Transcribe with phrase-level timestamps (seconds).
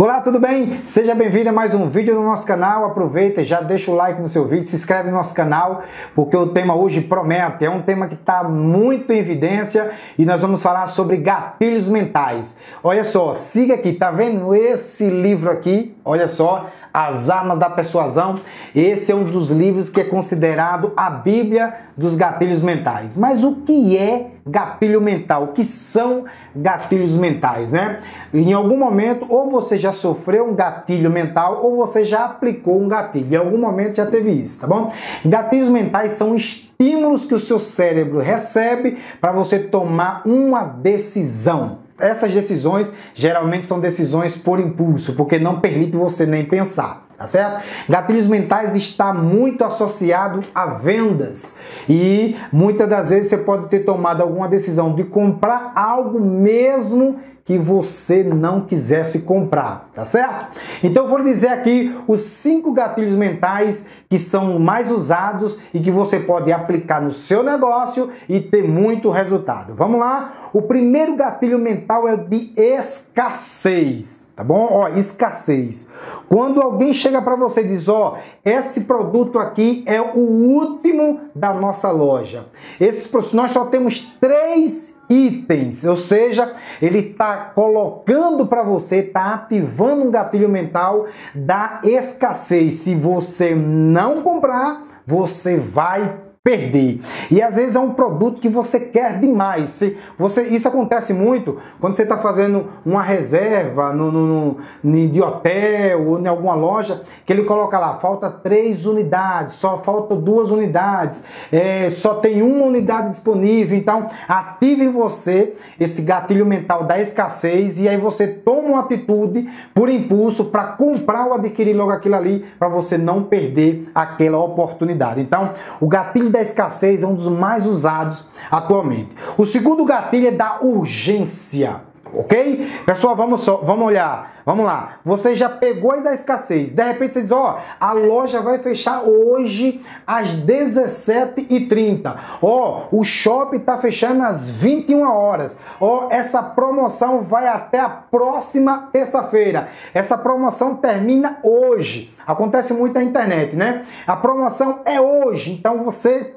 [0.00, 0.82] Olá, tudo bem?
[0.86, 2.84] Seja bem-vindo a mais um vídeo no nosso canal.
[2.84, 5.82] Aproveita, já deixa o like no seu vídeo, se inscreve no nosso canal,
[6.14, 7.64] porque o tema hoje promete.
[7.64, 12.60] É um tema que está muito em evidência e nós vamos falar sobre gatilhos mentais.
[12.80, 15.96] Olha só, siga aqui, tá vendo esse livro aqui?
[16.04, 18.36] Olha só, as Armas da Persuasão.
[18.74, 23.16] Esse é um dos livros que é considerado a Bíblia dos gatilhos mentais.
[23.16, 25.44] Mas o que é gatilho mental?
[25.44, 26.24] O que são
[26.54, 28.00] gatilhos mentais, né?
[28.32, 32.88] Em algum momento, ou você já sofreu um gatilho mental, ou você já aplicou um
[32.88, 33.32] gatilho.
[33.32, 34.92] Em algum momento já teve isso, tá bom?
[35.24, 41.87] Gatilhos mentais são estímulos que o seu cérebro recebe para você tomar uma decisão.
[41.98, 47.08] Essas decisões geralmente são decisões por impulso, porque não permite você nem pensar.
[47.18, 47.64] Tá certo?
[47.88, 51.56] Gatilhos mentais está muito associado a vendas
[51.88, 57.56] e muitas das vezes você pode ter tomado alguma decisão de comprar algo mesmo que
[57.56, 60.48] você não quisesse comprar, tá certo?
[60.84, 65.90] Então eu vou dizer aqui os cinco gatilhos mentais que são mais usados e que
[65.90, 69.72] você pode aplicar no seu negócio e ter muito resultado.
[69.74, 70.50] Vamos lá?
[70.52, 74.30] O primeiro gatilho mental é de escassez.
[74.36, 74.68] Tá bom?
[74.70, 75.88] Ó, escassez.
[76.28, 81.54] Quando alguém chega para você e diz, ó, esse produto aqui é o último da
[81.54, 82.44] nossa loja.
[82.78, 90.04] Esses nós só temos três itens, ou seja, ele está colocando para você, está ativando
[90.04, 92.76] um gatilho mental da escassez.
[92.76, 97.00] Se você não comprar, você vai perder.
[97.30, 99.70] E às vezes é um produto que você quer demais.
[99.70, 105.20] Se você, isso acontece muito quando você está fazendo uma reserva no, no, no, de
[105.20, 110.50] hotel ou em alguma loja, que ele coloca lá, falta três unidades, só falta duas
[110.50, 113.76] unidades, é, só tem uma unidade disponível.
[113.76, 119.48] Então, ative em você esse gatilho mental da escassez e aí você toma uma atitude
[119.74, 125.20] por impulso para comprar ou adquirir logo aquilo ali para você não perder aquela oportunidade.
[125.20, 125.50] Então,
[125.80, 129.10] o gatilho da da escassez é um dos mais usados atualmente.
[129.36, 131.87] O segundo gatilho é da urgência.
[132.18, 132.68] Ok?
[132.84, 134.42] Pessoal, vamos, só, vamos olhar.
[134.44, 134.96] Vamos lá.
[135.04, 136.74] Você já pegou da escassez.
[136.74, 142.16] De repente você diz: Ó, a loja vai fechar hoje às 17h30.
[142.42, 145.60] Ó, o shopping está fechando às 21 horas.
[145.80, 149.68] Ó, essa promoção vai até a próxima terça-feira.
[149.94, 152.12] Essa promoção termina hoje.
[152.26, 153.84] Acontece muito na internet, né?
[154.04, 155.52] A promoção é hoje.
[155.52, 156.34] Então você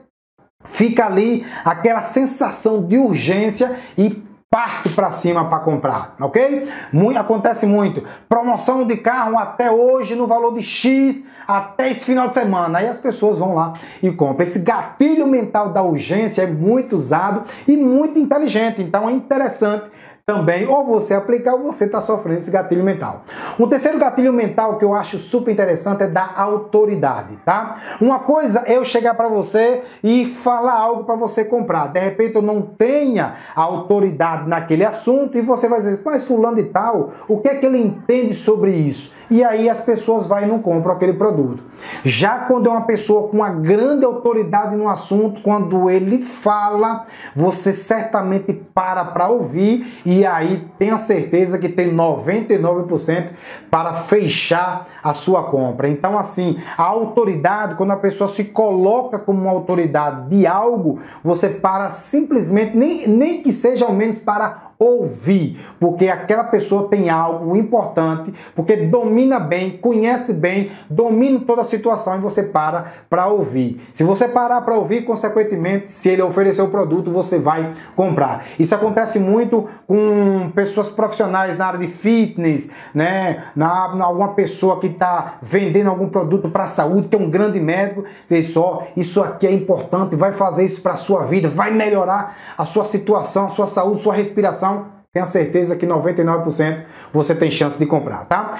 [0.63, 6.67] fica ali aquela sensação de urgência e parte para cima para comprar, ok?
[6.91, 8.03] Muito, acontece muito.
[8.27, 12.79] Promoção de carro até hoje no valor de X até esse final de semana.
[12.79, 13.71] Aí as pessoas vão lá
[14.03, 14.43] e compram.
[14.43, 18.81] Esse gatilho mental da urgência é muito usado e muito inteligente.
[18.81, 19.85] Então é interessante
[20.25, 23.23] também, ou você aplicar ou você está sofrendo esse gatilho mental.
[23.61, 27.77] Um terceiro gatilho mental que eu acho super interessante é da autoridade, tá?
[28.01, 31.85] Uma coisa é eu chegar para você e falar algo para você comprar.
[31.93, 36.63] De repente eu não tenha autoridade naquele assunto e você vai dizer, mas fulano e
[36.63, 39.13] tal, o que é que ele entende sobre isso?
[39.31, 41.63] E aí as pessoas vão e não compram aquele produto.
[42.03, 47.71] Já quando é uma pessoa com uma grande autoridade no assunto, quando ele fala, você
[47.71, 53.29] certamente para para ouvir e aí tenha certeza que tem 99%
[53.69, 55.87] para fechar a sua compra.
[55.87, 61.47] Então, assim, a autoridade, quando a pessoa se coloca como uma autoridade de algo, você
[61.47, 67.55] para simplesmente, nem, nem que seja ao menos para ouvir, porque aquela pessoa tem algo
[67.55, 73.79] importante, porque domina bem, conhece bem, domina toda a situação e você para para ouvir.
[73.93, 78.45] Se você parar para ouvir, consequentemente, se ele oferecer o produto, você vai comprar.
[78.57, 83.43] Isso acontece muito com pessoas profissionais na área de fitness, né?
[83.55, 87.29] Na, na alguma pessoa que está vendendo algum produto para a saúde, que é um
[87.29, 91.49] grande médico, diz só, isso aqui é importante, vai fazer isso para a sua vida,
[91.49, 94.70] vai melhorar a sua situação, a sua saúde, sua respiração
[95.13, 96.83] tenha certeza que 99%
[97.13, 98.57] você tem chance de comprar, tá?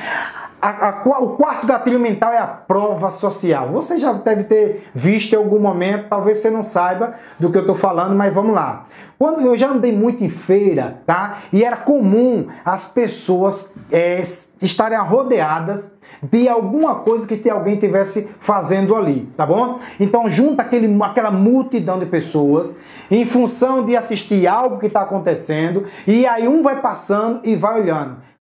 [0.62, 3.69] A, a, o quarto gatilho mental é a prova social.
[3.69, 7.62] Você já deve ter visto em algum momento, talvez você não saiba do que eu
[7.62, 8.86] estou falando, mas vamos lá.
[9.21, 11.44] Quando eu já andei muito em feira, tá?
[11.53, 14.23] E era comum as pessoas é,
[14.59, 19.77] estarem rodeadas de alguma coisa que alguém tivesse fazendo ali, tá bom?
[20.00, 22.79] Então junta aquele, aquela multidão de pessoas
[23.12, 27.79] em função de assistir algo que está acontecendo e aí um vai passando e vai
[27.79, 28.17] olhando.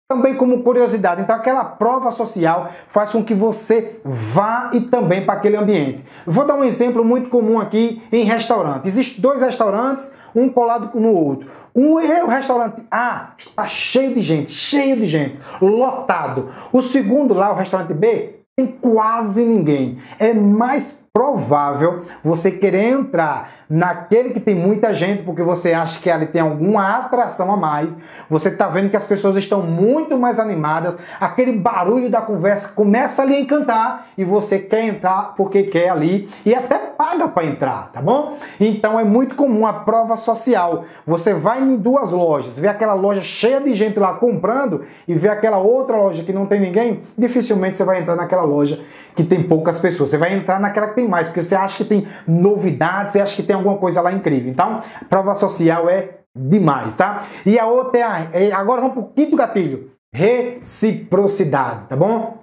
[0.10, 5.36] Também como curiosidade, então aquela prova social faz com que você vá e também para
[5.36, 6.06] aquele ambiente.
[6.28, 8.88] Vou dar um exemplo muito comum aqui em restaurante.
[8.88, 11.50] Existem dois restaurantes, um colado no outro.
[11.76, 16.52] Um o restaurante A está cheio de gente, cheio de gente, lotado.
[16.72, 19.98] O segundo lá, o restaurante B, tem quase ninguém.
[20.20, 26.10] É mais provável você querer entrar naquele que tem muita gente, porque você acha que
[26.10, 27.96] ali tem alguma atração a mais,
[28.30, 33.22] você está vendo que as pessoas estão muito mais animadas, aquele barulho da conversa começa
[33.22, 37.92] ali a encantar e você quer entrar porque quer ali e até paga para entrar,
[37.92, 38.38] tá bom?
[38.60, 40.86] Então é muito comum a prova social.
[41.06, 45.30] Você vai em duas lojas, vê aquela loja cheia de gente lá comprando e vê
[45.30, 48.84] aquela outra loja que não tem ninguém, dificilmente você vai entrar naquela loja
[49.16, 50.10] que tem poucas pessoas.
[50.10, 53.36] Você vai entrar naquela que tem mais, porque você acha que tem novidades, você acha
[53.36, 54.52] que tem alguma coisa lá incrível.
[54.52, 57.24] Então, prova social é demais, tá?
[57.46, 62.38] E a outra é, a, é agora vamos pro quinto gatilho, reciprocidade, tá bom?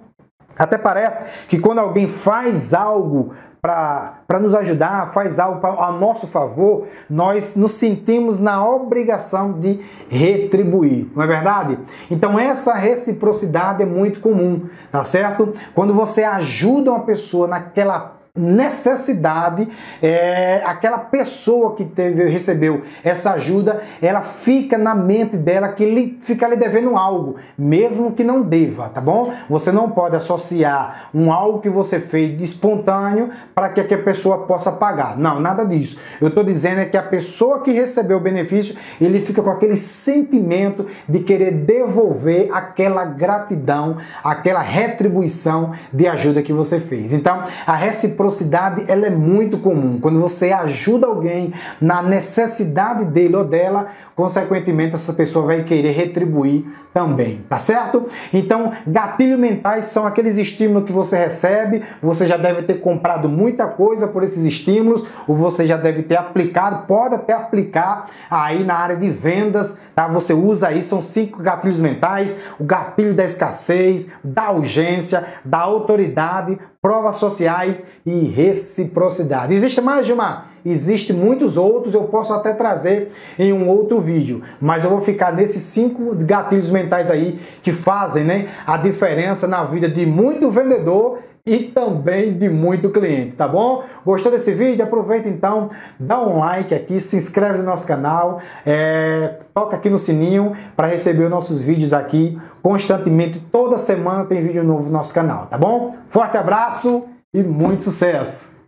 [0.57, 6.25] Até parece que quando alguém faz algo para nos ajudar, faz algo pra, a nosso
[6.25, 9.79] favor, nós nos sentimos na obrigação de
[10.09, 11.77] retribuir, não é verdade?
[12.09, 15.53] Então essa reciprocidade é muito comum, tá certo?
[15.75, 19.67] Quando você ajuda uma pessoa naquela necessidade,
[20.01, 26.17] é, aquela pessoa que teve, recebeu essa ajuda, ela fica na mente dela que ele
[26.21, 29.33] fica lhe devendo algo, mesmo que não deva, tá bom?
[29.49, 34.45] Você não pode associar um algo que você fez de espontâneo para que a pessoa
[34.45, 35.17] possa pagar.
[35.17, 35.99] Não, nada disso.
[36.21, 39.75] Eu estou dizendo é que a pessoa que recebeu o benefício, ele fica com aquele
[39.75, 47.11] sentimento de querer devolver aquela gratidão, aquela retribuição de ajuda que você fez.
[47.11, 49.99] Então, a reciprocidade reciprocidade ela é muito comum.
[49.99, 56.65] Quando você ajuda alguém na necessidade dele ou dela, consequentemente essa pessoa vai querer retribuir
[56.93, 58.07] também, tá certo?
[58.33, 63.65] Então, gatilhos mentais são aqueles estímulos que você recebe, você já deve ter comprado muita
[63.65, 68.75] coisa por esses estímulos, ou você já deve ter aplicado, pode até aplicar aí na
[68.75, 70.09] área de vendas, tá?
[70.09, 76.59] Você usa aí, são cinco gatilhos mentais, o gatilho da escassez, da urgência, da autoridade,
[76.81, 79.53] provas sociais e reciprocidade.
[79.53, 84.43] Existe mais de uma Existem muitos outros, eu posso até trazer em um outro vídeo,
[84.59, 89.63] mas eu vou ficar nesses cinco gatilhos mentais aí que fazem né, a diferença na
[89.63, 93.83] vida de muito vendedor e também de muito cliente, tá bom?
[94.05, 94.83] Gostou desse vídeo?
[94.83, 99.97] Aproveita então, dá um like aqui, se inscreve no nosso canal, é, toca aqui no
[99.99, 103.39] sininho para receber os nossos vídeos aqui constantemente.
[103.51, 105.95] Toda semana tem vídeo novo no nosso canal, tá bom?
[106.09, 108.60] Forte abraço e muito sucesso!